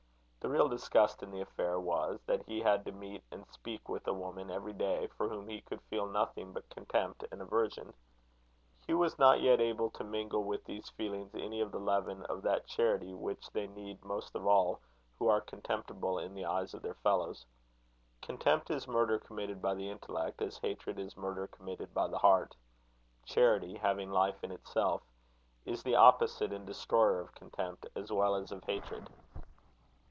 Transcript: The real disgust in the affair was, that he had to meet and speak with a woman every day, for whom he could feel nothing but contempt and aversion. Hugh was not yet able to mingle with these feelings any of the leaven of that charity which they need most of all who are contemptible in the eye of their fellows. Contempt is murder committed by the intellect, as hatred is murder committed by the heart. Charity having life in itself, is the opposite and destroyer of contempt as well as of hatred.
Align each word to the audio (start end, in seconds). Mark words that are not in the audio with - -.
The 0.41 0.49
real 0.49 0.67
disgust 0.69 1.21
in 1.21 1.29
the 1.29 1.41
affair 1.41 1.79
was, 1.79 2.19
that 2.25 2.41
he 2.47 2.61
had 2.61 2.83
to 2.85 2.91
meet 2.91 3.23
and 3.29 3.45
speak 3.51 3.87
with 3.87 4.07
a 4.07 4.13
woman 4.13 4.49
every 4.49 4.73
day, 4.73 5.05
for 5.15 5.29
whom 5.29 5.47
he 5.47 5.61
could 5.61 5.79
feel 5.83 6.07
nothing 6.07 6.51
but 6.51 6.67
contempt 6.67 7.23
and 7.31 7.43
aversion. 7.43 7.93
Hugh 8.87 8.97
was 8.97 9.19
not 9.19 9.39
yet 9.41 9.61
able 9.61 9.91
to 9.91 10.03
mingle 10.03 10.43
with 10.43 10.65
these 10.65 10.89
feelings 10.89 11.35
any 11.35 11.61
of 11.61 11.71
the 11.71 11.79
leaven 11.79 12.23
of 12.23 12.41
that 12.41 12.65
charity 12.65 13.13
which 13.13 13.51
they 13.51 13.67
need 13.67 14.03
most 14.03 14.33
of 14.33 14.47
all 14.47 14.81
who 15.19 15.27
are 15.27 15.41
contemptible 15.41 16.17
in 16.17 16.33
the 16.33 16.45
eye 16.45 16.61
of 16.63 16.81
their 16.81 16.95
fellows. 16.95 17.45
Contempt 18.23 18.71
is 18.71 18.87
murder 18.87 19.19
committed 19.19 19.61
by 19.61 19.75
the 19.75 19.91
intellect, 19.91 20.41
as 20.41 20.57
hatred 20.57 20.97
is 20.97 21.15
murder 21.15 21.45
committed 21.45 21.93
by 21.93 22.07
the 22.07 22.17
heart. 22.17 22.55
Charity 23.25 23.75
having 23.77 24.09
life 24.09 24.43
in 24.43 24.51
itself, 24.51 25.03
is 25.67 25.83
the 25.83 25.95
opposite 25.95 26.51
and 26.51 26.65
destroyer 26.65 27.19
of 27.19 27.35
contempt 27.35 27.85
as 27.95 28.11
well 28.11 28.33
as 28.33 28.51
of 28.51 28.63
hatred. 28.63 29.07